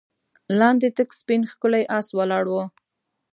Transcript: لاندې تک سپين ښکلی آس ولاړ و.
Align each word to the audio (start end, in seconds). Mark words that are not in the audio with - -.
لاندې 0.59 0.87
تک 0.97 1.09
سپين 1.19 1.41
ښکلی 1.51 1.83
آس 1.97 2.07
ولاړ 2.17 2.43
و. 2.49 2.53